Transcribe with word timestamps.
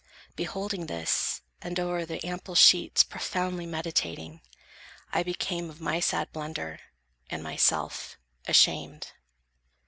Beholding 0.35 0.87
this, 0.87 1.43
and 1.61 1.79
o'er 1.79 2.07
the 2.07 2.25
ample 2.25 2.55
sheets 2.55 3.03
Profoundly 3.03 3.67
meditating, 3.67 4.41
I 5.13 5.21
became 5.21 5.69
Of 5.69 5.79
my 5.79 5.99
sad 5.99 6.31
blunder, 6.33 6.79
and 7.29 7.43
myself, 7.43 8.17
ashamed. 8.47 9.11